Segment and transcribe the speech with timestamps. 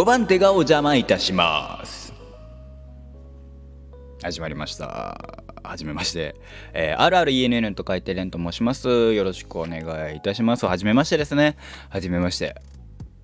[0.00, 2.14] 5番手がお邪魔いたします。
[4.22, 4.86] 始まりました。
[5.62, 6.36] はめまして、
[6.72, 9.12] えー、RRENN と書いてレンと申します。
[9.12, 10.64] よろしくお願いいたします。
[10.64, 11.58] はめましてですね。
[11.90, 12.56] はめまして。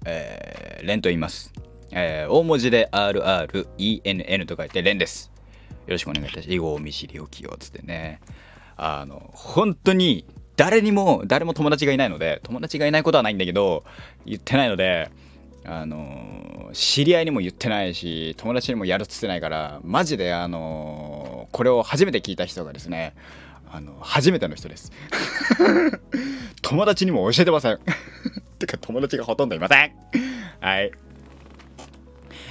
[0.05, 1.51] えー、レンと言います。
[1.93, 5.33] えー、大文字で RRENN と書いてレンです。
[5.87, 6.53] よろしくお願いいたします。
[6.53, 8.21] 以後見知りおきよつってね。
[8.77, 13.85] あの本当に誰にも誰も友達がいないので友達がいないことはないんだけど
[14.27, 15.11] 言ってないので
[15.69, 23.15] あの知り合いにも言ってないし友達にもやるっつってないからマジであのこれを初めて聞いた人がですね
[23.71, 24.93] あの初めての人です
[26.63, 27.79] 友達にも教えてません
[28.59, 29.93] てか友達がほとんどいません
[30.61, 30.91] はい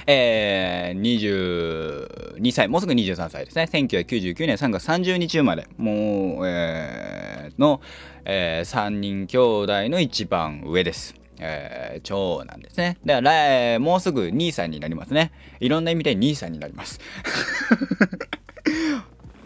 [0.08, 3.68] えー、22歳、もうすぐ23歳ですね。
[3.72, 5.66] 1999年3月30日生まれ。
[5.76, 7.80] もう、えー、の、
[8.24, 11.16] えー、3人兄弟の一番上です。
[11.38, 12.98] えー、長男ですね。
[13.04, 15.32] だから、もうすぐ兄さんになりますね。
[15.60, 17.00] いろんな意味で兄さんになります。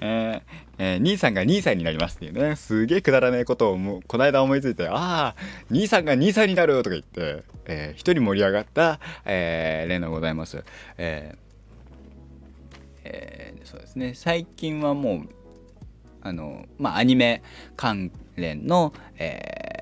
[0.03, 5.37] えーえー、兄さんが兄さんになりますっていうね、すげえくだらないことをもうこの間思いついて、ああ、
[5.71, 10.65] 兄さんが兄さんになるとか言って、えー、一人盛り上がった、えー、例のございます。
[10.97, 11.51] えー
[13.05, 15.29] えー、そうですね、最近はもう、
[16.23, 17.43] あの、まあ、アニメ
[17.77, 19.80] 関連の、えー、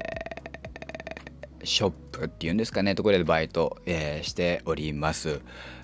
[1.64, 5.40] ショップっていうんですかね、ところでバイト、えー、しております。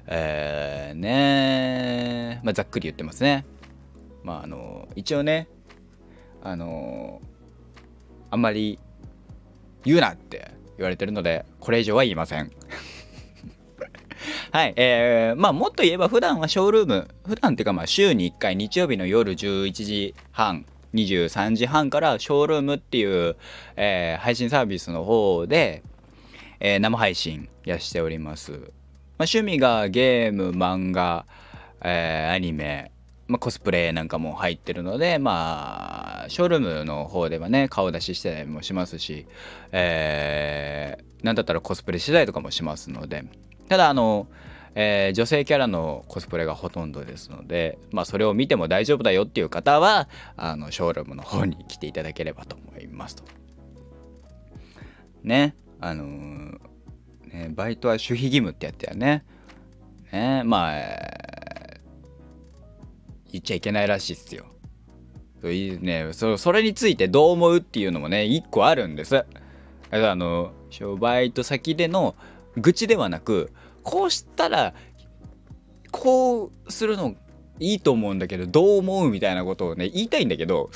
[0.06, 3.46] えー、ねまあ、ざっくり言ってますね。
[4.24, 5.48] まああの一応ね
[6.42, 7.20] あの
[8.30, 8.78] あんまり
[9.84, 12.50] 言うなって言われてるのでこれ以上は言いません
[14.50, 20.64] はいえー、まあもっと言えば普段はショールーム普段っていうかまあ週に1回日曜日の夜11時半
[20.94, 23.36] 23時半からショールームっていう、
[23.76, 25.82] えー、配信サービスの方で、
[26.60, 28.60] えー、生配信やしております、まあ、
[29.20, 31.26] 趣味がゲーム漫画、
[31.82, 32.90] えー、アニメ
[33.26, 39.26] まあ、コスプレなんかも入ってるので、まあ、ショールームの方ではね、顔出ししたりもしますし、
[39.72, 43.24] えー、なんだったらコスプレ次第とかもしますので、
[43.68, 44.26] ただ、あの、
[44.74, 53.24] えー、女性キャラのコスプレがほとんどですので、まあ、それを見ても大丈夫だよっていう方は、あの、ショールームの方に来ていただければと思いますと。
[55.22, 56.58] ね、あのー、
[57.32, 59.24] ね、バイトは守秘義務ってやったよね。
[60.12, 60.80] ね、まあ、
[63.30, 64.46] 言っちゃいけないらしいっすよ。
[65.40, 69.12] そういねそ、それについてどう思うっていうのもね、一個あるんです。
[69.12, 69.28] だか
[69.90, 70.52] らあの、
[70.98, 72.14] バイト先での
[72.56, 73.52] 愚痴ではなく、
[73.84, 74.74] こうしたら、
[75.92, 77.14] こうするの
[77.60, 80.70] いいと思うんだけど、どう思うみたいなことをね、言いたいんだけど、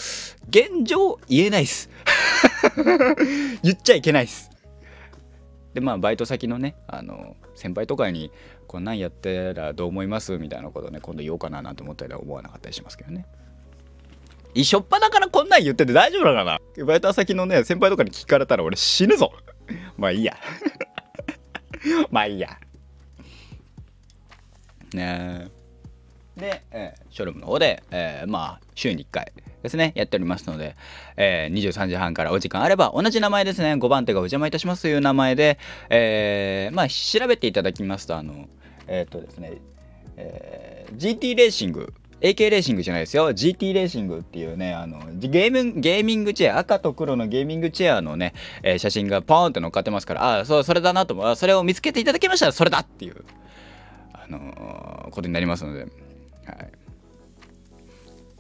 [0.49, 1.91] 現状言えないっす。
[3.65, 4.51] 言っちゃいけないっす。
[5.75, 8.33] でまあバイト先のねあの先輩とかに
[8.67, 13.27] こんなんやったらどう思いますみたいなことね今度言おうかななんて思ったりは思わなかったりしますけどね。
[14.55, 16.45] 一緒っ端からこんなん言ってて大丈夫だか
[16.77, 16.85] な？
[16.85, 19.33] バイト先のね先輩とかに聞かれたら俺死ぬぞ。
[19.97, 20.37] まあいいや。
[22.11, 22.59] まあいいや。
[24.95, 25.49] ね
[26.37, 29.33] で、えー、ショールームの方で、えー、まあ週に1回
[29.63, 30.77] ですね、やっておりますので、
[31.17, 35.59] えー、23時半からお時間あれば、同じ名前ですね、5番手がお邪魔いたしますという名前で、
[35.91, 38.49] えー、まあ、調べていただきますと、あの、
[38.87, 39.61] えっ、とですね、
[40.17, 43.31] えー、GT レーシング、AK レーシングじゃないですよ。
[43.31, 51.37] GT レーシングっていうね、あの、ゲーム、ゲーミングチェア、赤と黒のゲーミングチェアのね、えー、写真がポーンって乗っかってますから、ああ、そう、それだなと思う。
[51.37, 53.25] それを見つけていただきましたら、それだっていう、
[54.29, 56.73] あの、ことになりますので、はい。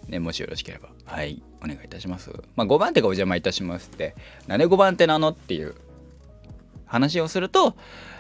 [0.09, 2.31] ね、もしよろしければ、はい、お願いいたします。
[2.57, 4.15] まあ、5番手がお邪魔いたしますって、
[4.47, 5.75] なで5番手なのっていう
[6.87, 7.77] 話をすると、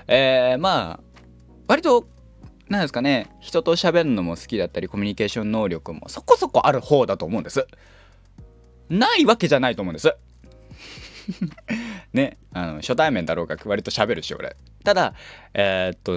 [0.06, 1.21] えー、まあ、
[1.67, 2.06] 割と、
[2.69, 7.67] なんですかね、人と喋るのも好きだったり、コミュニケーション能力もそこそこある方だと思うんです。
[8.91, 10.15] ないわけじゃないと思うんです。
[12.12, 15.14] ね、あの初対面だろうが割と喋るし俺ただ
[15.54, 16.12] えー、っと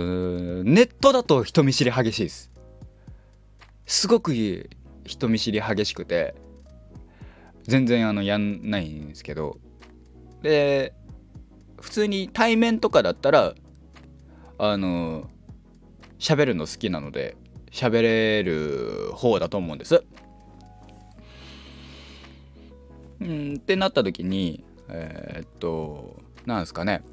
[0.63, 2.51] ネットだと人見知り激しいです。
[3.85, 4.33] すごく
[5.05, 6.35] 人見知り激しくて
[7.63, 9.57] 全然あのやんないんですけど。
[10.41, 10.93] で
[11.79, 13.55] 普通に対面とかだったら
[14.57, 15.29] あの
[16.19, 17.35] 喋るの好きなので
[17.71, 20.03] 喋れる方だと思うんです。
[23.19, 27.03] うんってなった時にえー、っとなんですかね。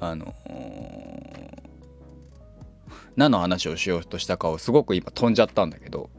[0.00, 0.34] あの
[3.16, 6.10] 何の話をしようとしたかをすごく今飛んじゃったんだけど。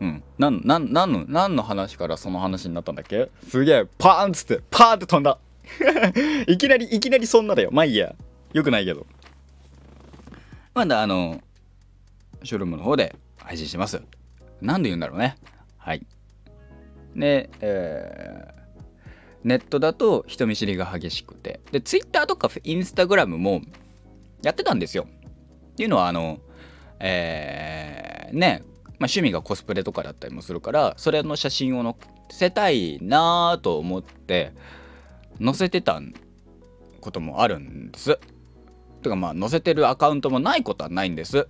[0.00, 0.22] うん。
[0.38, 3.30] 何何何の何の話からその話になったんだっけ？
[3.48, 5.38] すげえパーンっつってパーンって飛んだ。
[6.48, 7.70] いきなりいきなりそんなだよ。
[7.72, 8.14] まあいいや。
[8.52, 9.06] よくないけど。
[10.74, 11.40] まだあの
[12.42, 14.02] ショールームの方で配信します。
[14.60, 15.36] 何で言うんだろうね。
[15.78, 16.04] はい。
[17.14, 18.59] で、えー
[19.44, 23.62] ネットだと人見知りが激しくてで Twitter とかインスタグラムも
[24.42, 26.40] やってたんですよっていうのはあの
[26.98, 31.94] えー、ね、まあ、趣味がコスプレとかだったりもするからそれの写真を載
[32.30, 34.52] せたいなと思って
[35.42, 36.00] 載せてた
[37.00, 38.18] こともあるんです。
[39.02, 41.48] てかまあ載せてるアカウントもないことはないんです。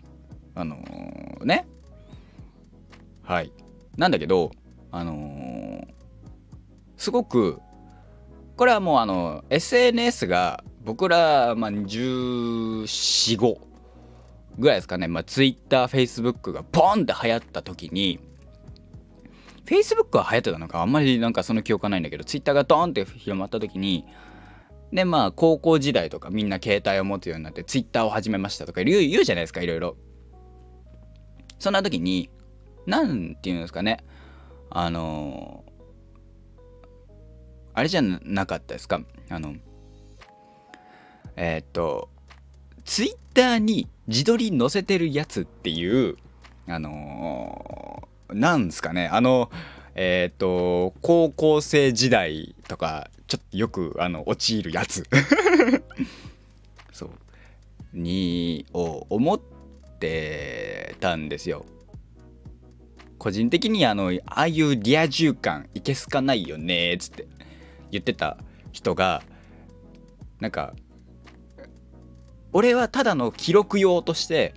[0.55, 1.67] あのー、ね。
[3.23, 3.53] はい。
[3.97, 4.53] なんだけど、
[4.93, 5.87] あのー、
[6.97, 7.61] すごく
[8.61, 13.59] これはもうあの SNS が僕ら、ま、1415
[14.59, 18.21] ぐらいですかね、まあ、Twitter、Facebook がポンって流行った時に
[19.65, 24.05] Facebook は流行ってたのかあんまりなんかその記憶はないんだけど Twitter がドーンって広まった時に
[24.93, 29.97] でまあ高校時代とかみんな携帯を持つようになって Twitter を始めましたとか言う言うじゃないですかいろいろ。
[31.59, 32.29] そんな時に
[32.85, 34.05] 何て言うんですかね。
[34.69, 35.65] あの
[37.75, 39.01] あれじゃなかったですか？
[39.29, 39.55] あの
[41.37, 42.09] えー、っと
[42.85, 46.17] ツイッターに自撮り載せてるやつっていう
[46.67, 49.09] あのー、なんすかね？
[49.09, 49.51] あの
[49.95, 55.05] えっ、と高校生時代とかちょっとよくあの陥るやつ。
[56.93, 57.11] そう。
[57.93, 59.41] にを思っ
[59.99, 61.65] てたんですよ。
[63.19, 67.27] 個人的にあのああいうリア充感いけすかないよねっつって。
[67.91, 68.37] 言ってた
[68.73, 69.23] 人が
[70.41, 70.75] なんか
[72.53, 74.55] 俺はただの記録用として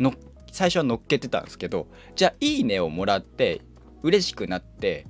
[0.00, 0.14] の
[0.50, 3.60] 最初は乗っけてたんですけどじゃあ「いいね」をもらって
[4.02, 5.06] 嬉しくなって、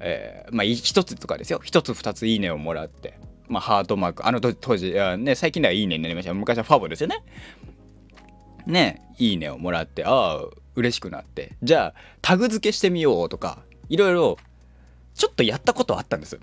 [0.00, 1.60] えー、まあ一つとかですよ。
[1.64, 3.18] 一つ二つ「いいね」をもらって
[3.48, 4.26] まあハートマーク。
[4.26, 6.34] あの当時ね最近では「いいね」になりました。
[6.34, 7.24] 昔はファボですよね。
[8.66, 10.44] ね「いいね」をもらってああ
[10.74, 11.56] 嬉しくなって。
[11.62, 14.38] じゃあタグ付けしてみようとかいろいろ
[15.18, 16.38] ちょっとやったことあったんです。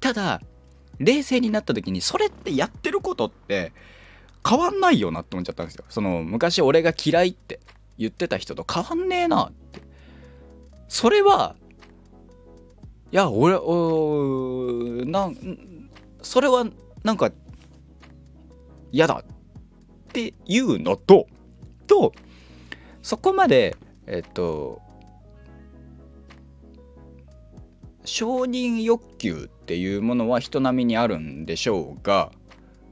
[0.00, 0.40] ただ
[0.98, 3.72] 冷静になった時にそれってやってることって
[4.48, 5.84] 変わんないよなって思っちゃったんですよ。
[5.88, 7.58] その昔俺が嫌いって
[7.98, 9.80] 言ってた人と変わんねえなって。
[10.88, 11.56] それは
[13.10, 15.88] いや俺おなん
[16.22, 16.66] それは
[17.02, 17.32] なんか
[18.92, 21.26] 嫌だっていうのと
[21.88, 22.12] と
[23.02, 23.76] そこまで
[24.06, 24.80] えっと
[28.04, 32.30] 承認欲求っていうものは人並みにあるんでしょうが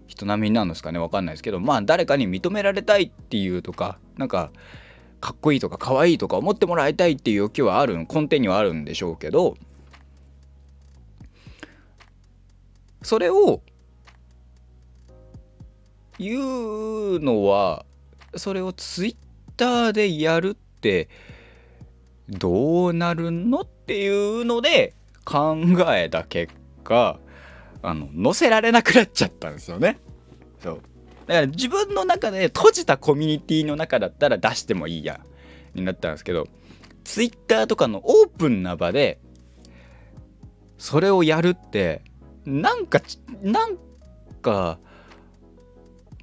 [0.06, 4.50] 人並みなんですかね分かんないですけどまあ誰かに認められたいっていうとかなんか
[5.20, 9.56] かっこいいとかかわいいとか思ってもらいたいっていう欲求はある根底にはあるんでしょうけど
[13.02, 13.62] それを
[16.18, 17.84] 言うのは
[18.36, 19.16] それをツイッ
[19.56, 21.08] ターでやるって
[22.28, 24.94] どうなるのっていうので
[25.24, 25.56] 考
[25.94, 26.52] えた結
[26.84, 27.18] 果
[27.82, 29.98] あの載せられなくなっちゃったんですよね。
[30.62, 30.80] そう
[31.26, 35.20] だから自分の中で閉じたコミュニティの中だったら出してもいいや
[35.74, 36.46] になったんですけど
[37.04, 39.20] Twitter とかのオープンな場で
[40.78, 42.02] それをやるって
[42.44, 43.00] なんか
[43.42, 43.76] なん
[44.40, 44.78] か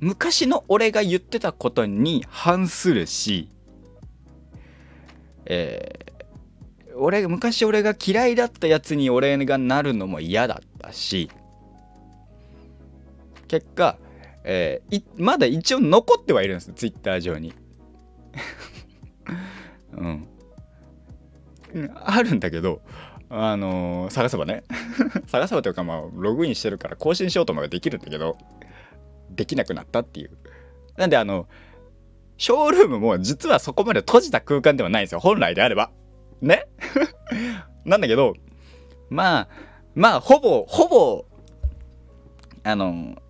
[0.02, 3.50] 昔の俺が言ってたことに反するし
[5.46, 6.09] え
[7.00, 11.32] 俺昔俺が嫌いだったやつに俺がなるのも嫌だったし
[13.48, 13.98] 結果、
[14.44, 17.54] えー、まだ一応残ってはいるんですツイッター上に。
[19.92, 20.28] うん、
[21.96, 22.82] あるんだけど
[23.30, 24.64] あのー、探せばね。
[25.28, 28.38] 探せばというかまあログインしてるから更新しようと思えばできるんだけど
[29.32, 30.32] できなくなったっていう。
[30.98, 31.48] なんであの
[32.38, 35.20] ショールームも実はそこまで閉じた空間ではないんですよ。
[35.20, 35.92] 本来であれば。
[36.42, 36.68] ね
[37.86, 38.34] なんだけど、
[39.10, 39.48] まあ、
[39.96, 41.26] まあ、ほぼ、ほぼ、
[42.64, 43.22] あの、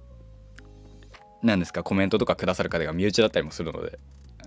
[1.42, 4.00] 何ですか、コメントとかくださる方が身内だったりもするので、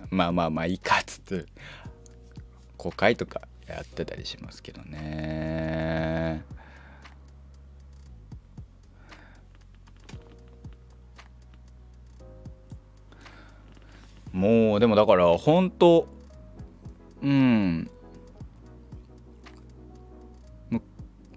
[0.09, 1.45] まあまあまあいいかっつって、
[2.77, 6.43] 公開とかやってたりしますけどね。
[14.31, 16.07] もうでもだから本当
[17.21, 17.89] うん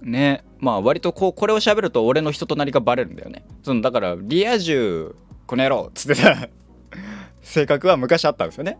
[0.06, 0.44] ね。
[0.58, 3.44] まあ割とこうこれを喋ると俺の人となりがバレるんだよね。
[3.62, 5.14] そのだからリア充
[5.46, 6.48] この野郎っつってた。
[7.42, 8.78] 性格は昔あったんですよね。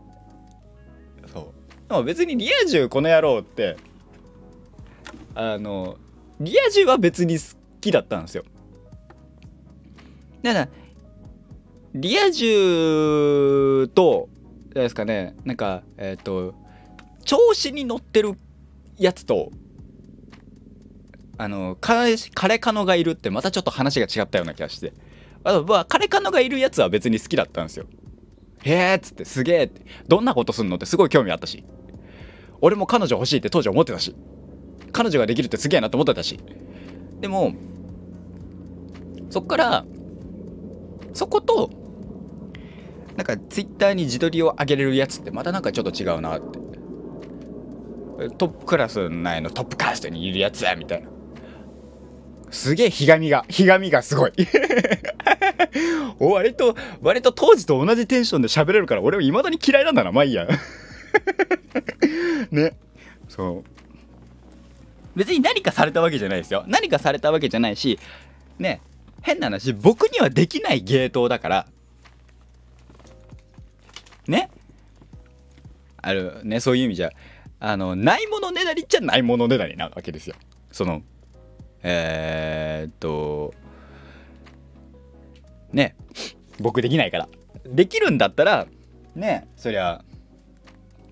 [1.33, 1.88] そう。
[1.88, 3.76] でも別にリア充この野郎って
[5.35, 5.99] あの
[6.40, 7.45] リア充は別に好
[7.80, 8.45] きだったんですよ。
[10.42, 10.68] だから
[11.95, 14.28] リア充と
[14.73, 15.35] ですかね。
[15.45, 16.54] なんかえっ、ー、と
[17.25, 18.35] 調子に乗ってる
[18.99, 19.50] やつと
[21.38, 24.92] あの彼彼カノがいるってまたちょっと話が違ったような気がして。
[25.44, 27.86] あとまあ彼カノがいるやつは別に好きだったんですよ。
[28.64, 29.82] へえっつってすげえって。
[30.08, 31.64] どんなことすんのってすごい興味あったし。
[32.60, 34.16] 俺も彼女欲しいって当時思ってたし。
[34.92, 36.40] 彼女ができるってすげえなって思ってたし。
[37.20, 37.52] でも
[39.30, 39.84] そっから
[41.12, 41.70] そこと
[43.16, 46.58] なんかツイッターに自撮りを上げれるやつってまたなんかちょっと違うなって。
[48.38, 51.10] トップクラス内のトップカーストにいるやつやみたいな。
[52.50, 54.32] すげえひがみがひがみがすごい。
[56.18, 60.46] 割と割と当時と同じテンションで喋れるから俺はいまだに嫌いなんだなまあいいや。
[62.50, 62.76] ね。
[63.28, 63.64] そう。
[65.16, 66.64] 別に何かされたわけじゃないですよ。
[66.66, 67.98] 何かされたわけじゃないし
[68.58, 68.82] ね
[69.22, 71.66] 変な話僕にはできない芸当だから。
[74.28, 74.50] ね。
[76.02, 77.10] あるねそういう意味じゃ
[77.58, 80.36] あのないものねだりっちゃないものねだりなわけですよ。
[80.70, 81.02] その
[81.83, 83.54] えー、っと
[85.73, 85.97] ね
[86.61, 87.28] 僕できないから
[87.66, 88.66] できるんだったら
[89.14, 90.04] ねそりゃ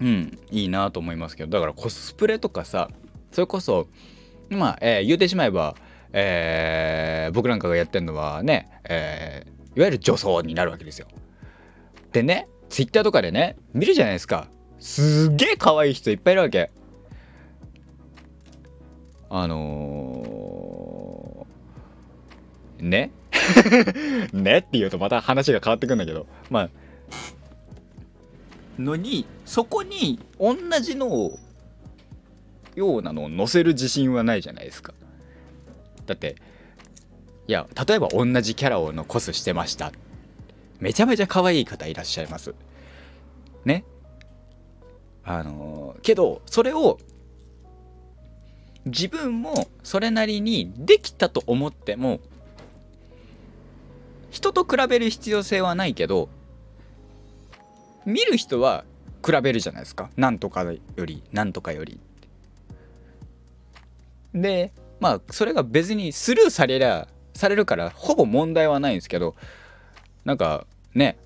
[0.01, 2.91] うんいいなと思いますけどだからコスプレとかさ
[3.33, 3.89] それこそ
[4.51, 5.75] まあ、えー、言うてしまえば、
[6.13, 11.09] えー、僕なんかがやってるのはね、えー、いわゆる女装になるわけですよ。
[12.13, 16.71] でねツイッターとかでね見るじゃないですかすっげえ可愛い人いっぱいいるわけ。
[19.31, 20.04] あのー、
[22.79, 23.11] ね？
[24.33, 24.59] ね？
[24.59, 26.27] って言うとまた話が変わってくんだけど。
[26.51, 26.71] まあ。
[28.79, 31.39] のにそこに同じの
[32.75, 34.95] ようなのを載せる自信はないじゃないですか。
[36.07, 36.37] だって
[37.47, 39.93] いや例えば同じキャラを残すしてました。
[40.81, 42.55] めちゃめちゃ可愛い方いらっしゃいます。
[43.65, 43.85] ね？
[45.25, 46.99] あのー、けどそれを
[48.87, 52.21] 自分もそれなりにできたと思っても
[54.35, 56.29] 人と比べる必要性はないけど
[58.05, 58.85] 見る人は
[59.25, 60.11] 比べるじゃないですか。
[60.17, 62.01] なんとかよりなんとかより。
[64.35, 69.37] でまあそれが別にスルーされりゃされるからほぼ問題はないんですけど
[70.25, 71.17] なんかね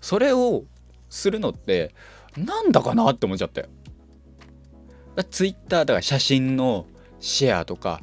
[0.00, 0.64] それを
[1.08, 1.94] するのって
[2.36, 3.68] なんだかなって思っちゃって。
[5.30, 6.86] ツイッターだから写真の
[7.20, 8.00] シェアとか。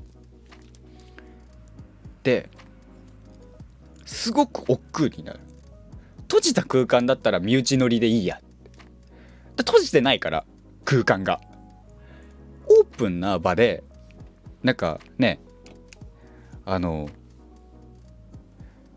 [2.24, 2.50] で
[4.06, 5.40] すごく億劫になる。
[6.22, 8.40] 閉じた空間だったら身内乗りでいいや。
[9.58, 10.46] 閉じてないから
[10.84, 11.42] 空間が。
[12.68, 13.84] オープンな場で
[14.64, 15.40] なんかね
[16.66, 17.10] あの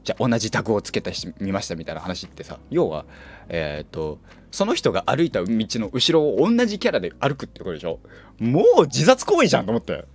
[0.04, 3.04] じゃあ同じタグをつけた人見ましたみたいな話ってさ要は
[3.50, 4.18] えっ、ー、と
[4.50, 8.00] その人が歩いた道の後ろを同じキャラで歩くってことでしょ。
[8.38, 10.06] もう自殺行為じゃんと思って。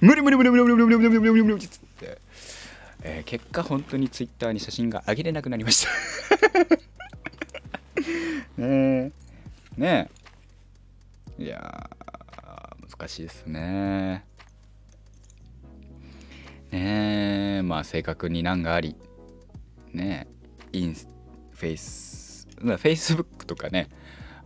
[0.00, 1.87] 無理無理無理無理無理無理無理無理無理無理無理っつって、
[3.02, 5.90] えー、結果本当にツイッターに写真が上げれなくなりました。
[8.60, 9.12] ねえ。
[9.76, 10.10] ね
[11.38, 11.90] えいや
[12.98, 14.24] 難しいですね。
[16.70, 17.62] ねえ。
[17.62, 18.96] まあ性格に難があり。
[19.92, 20.26] ね
[20.72, 23.88] インフェイスフェイスブックとかね。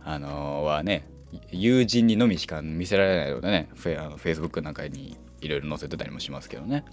[0.05, 1.07] あのー、はね
[1.51, 6.83] 友人にのみしか見せられないのでねフェあのフェイスブックなんかにいろいろ載せてたりもしますけどね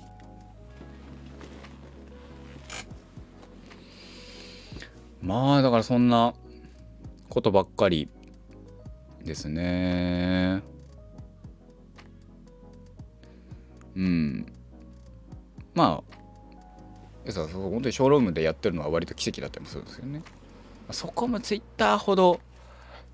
[5.23, 6.35] まあだからそんな
[7.29, 8.09] ことばっかり
[9.25, 10.63] ですね。
[13.97, 14.47] うん。
[15.75, 16.03] ま
[17.27, 20.23] あさ本当にショールームでやってるのは割と奇跡だったりもするんですよね。
[20.91, 22.41] そこもツイッターほど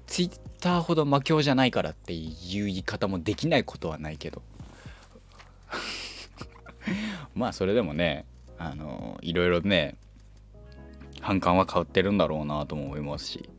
[0.07, 2.27] ツイッターほど魔境じゃないからってい
[2.63, 4.43] う言い方もできないことはないけど。
[7.35, 8.25] まあそれでもね
[8.59, 9.97] あのいろいろね
[11.27, 13.51] 反感は変わってるんだろうなとも思いますし、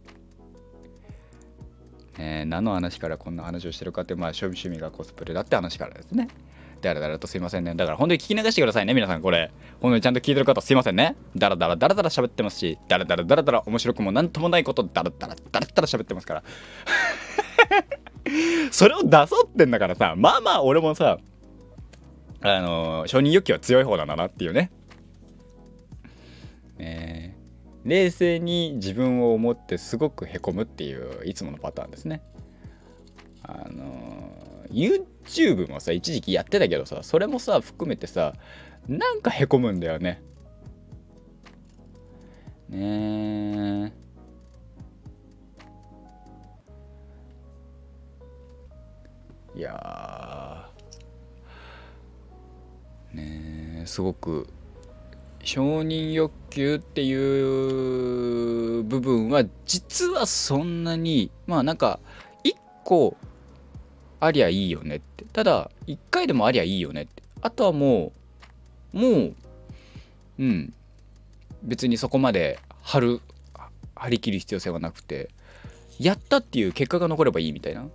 [2.18, 6.30] ね、何の話からこんな話をしてるかってまあ趣味趣味がコスプレだって話からですね
[6.82, 7.74] だらだらとすいませんね。
[7.76, 9.52] だから本当に聞き流してくださいね、皆さんこれ。
[9.82, 11.16] 本当にちゃんと聞いてる方すいませんね。
[11.36, 16.44] だらだらだらだら喋ってますし、だらだらだらだら面白くもなんともないことだらだらだらだら喋ってますから。
[18.72, 21.18] それを出そうってんだからさ、まあまあ俺もさ、
[22.42, 24.54] あの、承認欲求は強い方なんだなっていう。
[24.54, 24.70] ね
[27.88, 32.22] 冷静に自分を思ってすごくへこむっていういつものパターンですね。
[33.44, 34.30] あの
[34.70, 38.34] YouTube もさ一時期やってたけどさそれもさ含めてさ
[38.90, 40.22] なんかへこむんだよね。
[42.68, 43.94] ね
[49.56, 50.70] えいや
[53.14, 54.50] ねすごく
[55.48, 62.02] 承認欲求っていう部分は実はそんなにまあなんか
[62.44, 63.16] 一個
[64.20, 65.24] ありゃいいよねって。
[65.32, 67.24] ただ一回でもありゃいいよねって。
[67.42, 68.12] あとはも
[68.94, 69.36] うもう
[70.38, 70.74] うん。
[71.64, 73.22] 別にそこまで張る
[73.96, 75.30] 張り切る必要性はなくて。
[75.98, 77.88] やったっていう結果が残ればいいみたいな。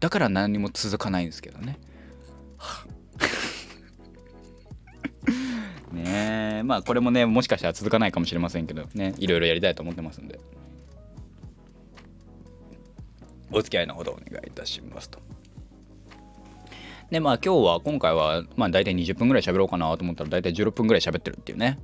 [0.00, 1.78] だから何も続かないんですけどね。
[2.58, 2.84] は
[6.16, 6.62] ね。
[6.62, 10.38] まあこれもねもしかしたら続かないかもしれませんけどねいろいろやりたいと思ってますんで。
[13.52, 15.20] お付き合いのほどお願いいたしますと。
[17.10, 21.78] でまあ今日は今回はまあ大体20分ぐらい喋ろうかなと思ったら大体16分ぐらい喋ってるっていうね。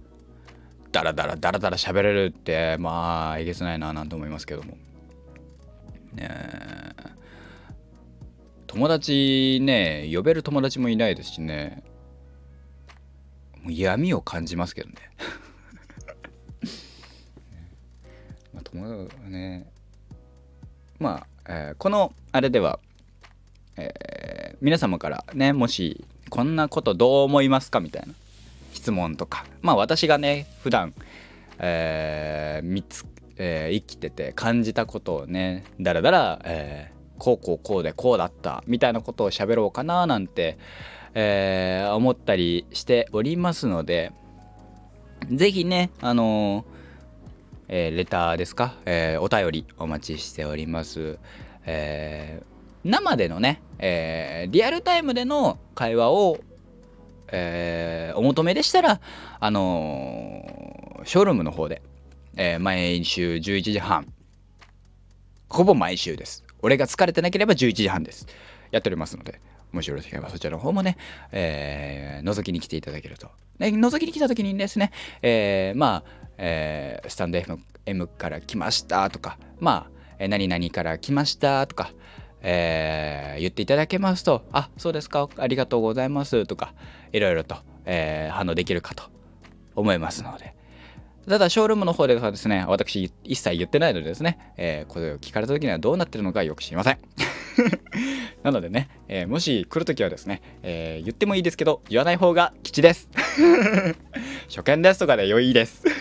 [0.90, 4.76] ダラダラダラダラ喋れるってまあえげつないななんて思いますけども。
[6.14, 6.28] ね
[8.66, 11.82] 友達ね呼べる友達もいないですしね。
[13.62, 14.96] もう闇を感じますけどね。
[18.52, 19.70] まあ友達ね
[20.98, 22.78] まあ、えー、このあれでは、
[23.76, 28.14] えー、皆様からねもしこんなことどう思いますかみたいな
[28.72, 30.94] 質問とかまあ私がね普段、
[31.58, 33.04] えー、見つ
[33.36, 40.58] えー、生きてて感じたことをねだらだら、えー、こうこうこうでこうだったみたいなことを喋ろうかななんて、
[41.14, 44.12] えー、思ったりしておりますので
[45.30, 46.64] 是非ねあの
[47.74, 51.18] えー、レターですか、えー、お便りお待ちしております。
[51.64, 56.38] えー、生でのね、えリアルタイムでの会話を、
[57.28, 59.00] えお求めでしたら、
[59.40, 61.80] あのショールームの方で、
[62.36, 64.12] え毎週11時半、
[65.48, 66.44] ほぼ毎週です。
[66.60, 68.26] 俺が疲れてなければ11時半です。
[68.70, 69.40] やっておりますので、
[69.72, 70.96] もしよろしければそちらの方もね、
[71.32, 73.28] えー、覗きに来ていただけると。
[73.58, 81.92] ね、覗きに来た時にですね、えー、まあ、えー、スタンド FM から来ましたとか、まあ、何々から来ましたとか、
[82.42, 86.74] えー、言っていただけますと、あ、そうですか、ありがとうございますとか、
[87.12, 89.04] いろいろと、えー、反応できるかと
[89.74, 90.54] 思いますので。
[91.28, 96.98] ただ、ショールームの方ではですね、私一切言ってないのでですね、えー、これを聞かれた時にはどうなってるのかよく知りません。
[98.42, 103.08] なのでね、えー、もし来るときはですね、えー、言ってもいいですけど、言わない方が吉です。
[104.50, 105.84] 初見ですとかで良いです。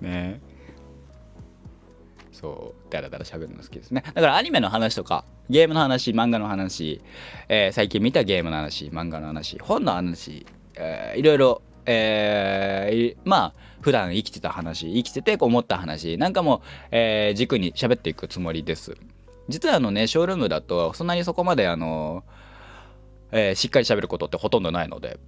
[0.00, 0.40] ね
[2.44, 4.02] そう、だらだら喋るの好きですね。
[4.04, 7.00] だからアニメの話とか、ゲームの話、漫画の話、
[7.48, 18.96] えー、最近見たゲームの話、漫画の話、本の話、えー、いろいろ、えー、まあ、普段生きてた話生きてて思った話なんかも、えー、軸に喋っていくつもりです
[19.50, 22.24] 実はあのねショールームだとそんなにそこまであの、
[23.30, 25.18] えー、しっかり喋ることってほとんどないので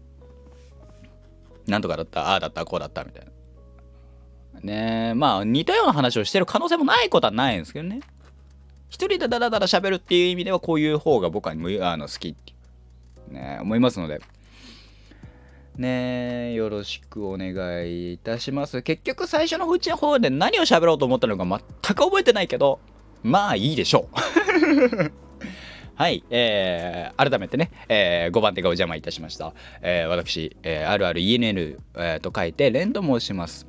[1.67, 3.31] なんとかだったああだったこうだったみたいな
[4.63, 8.01] ねまあ似たような話をしてる可能性もないことはないんですけどね
[8.89, 11.53] 一人でダラダラ喋るっていう意味ではこういう方が僕は
[11.93, 12.53] あの好きって
[13.29, 14.21] ね思いますので
[15.77, 18.83] ねよろしくお願いいたします。
[18.83, 22.81] 結局最初のうちの方で何を喋ろうと思ったのか全く覚えてないけど、
[23.23, 25.13] まあいいでしょう。
[25.97, 29.55] はい、えー、改めてね、えー、5番手がお邪魔いたしました。
[29.81, 33.67] えー、私、えー、あるある ENN、えー、と書いて、連と申します。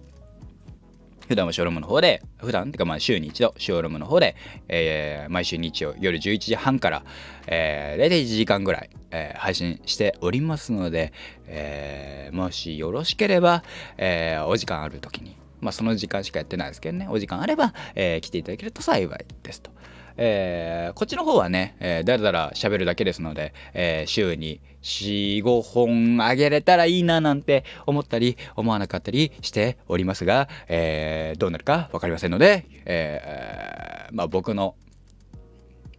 [1.28, 4.36] 普段はショールームの方で、普段ってかまあ週に一度、ショールームの方で、
[4.70, 7.04] えー、毎週日曜夜11時半から、
[7.48, 11.12] えー、大体1時間ぐらい、えー、配信しておりますので、
[11.48, 13.64] えー、もしよろしければ、
[13.98, 19.72] えー、お時間ある時に、まあその時間しかやってないですけどね、お時間あれば、えー、来ていただけると幸いですと。
[20.18, 34.76] えー、こっちの方はね、えー、だらだら喋るだけですので、えー、週に4、5本あげれたらいいななんて思ったり思わなかったりしておりますが、えー、どうなるか分かりませんので、えー、まあ僕の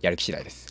[0.01, 0.69] やる気次第です。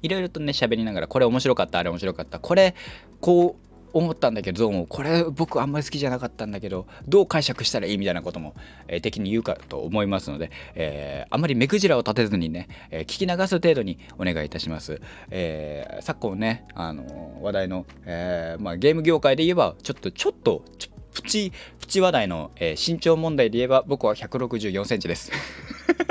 [0.00, 2.76] いろいろとね喋りながらこれ面白かったあれ面白かったこれ
[3.20, 8.54] こう思ったんだけどもこれ僕あんまり好きじゃなかったんだけどどう解釈したらいいみたいなことも、
[8.86, 20.64] えー、敵に言うかと思いますので、えー、あまり目くじらを立てずにね、えー、聞き流す程度にお願いいたします、え、昨今ね、あの話題の、えまあ、ゲーム業界で言えばちょっとちょっと
[21.12, 25.32] プチプチ話題の、え、身長問題で言えば僕は1 6 4センチです。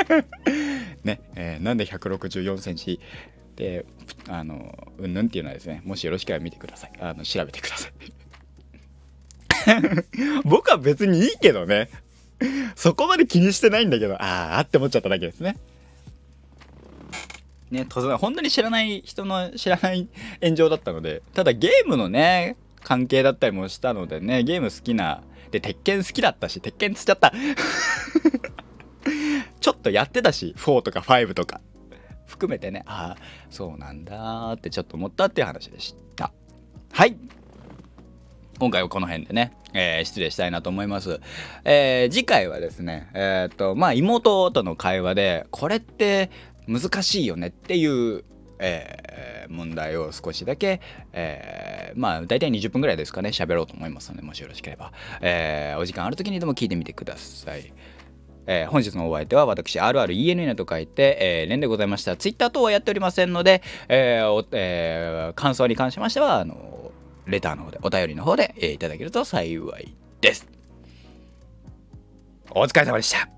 [1.04, 3.00] ね、えー、なんで1 6 4センチ？
[3.58, 3.86] で
[4.30, 6.94] あのうんぬんっていうのはですねもしよろしければ見てください。
[7.02, 7.92] あの調べてください。
[10.46, 11.90] 僕は別にいいけどね。
[12.76, 15.58] そこまで気にしてないんだけどああって思っちゃっただけですね。
[17.72, 20.08] ね、本当に知らない人の知らない
[20.42, 27.34] 炎上だったので、ただゲームのね、関係だったりもしたのでね、ゲーム好きな、で、鉄拳好きだったし、鉄拳つっちゃった。
[29.60, 31.60] ちょっとやってたし、4とか5とか。
[32.28, 36.32] 含めてね、ああ、そうなんだってちょっと思ったっていう話でした。
[36.92, 37.18] はい。
[38.60, 41.20] 今回はこの辺でね、えー、失礼したいなと思います。
[41.64, 46.32] えー、次回はですね、えっ、と、まあ、妹との会話で、これって
[46.68, 48.24] 難しいよねっていう、
[48.60, 50.82] えー、問題を少しだけ、
[51.14, 57.72] えー、まあ大体20分ぐらいですかね喋ろうと思いますのでもしよろしければ、えー、お時間ある時にでも聞いてみてください。
[58.48, 62.16] えー、本日のお相手は私 RRENN と書いて、えー、連でございました。
[62.16, 66.92] Twitter 等はやっておりませんので、えーえー、感想に関しましてはあの
[67.26, 70.48] レターの方でお便りの方で、えー、いただけると幸いです。
[72.50, 73.37] お疲れ様でした。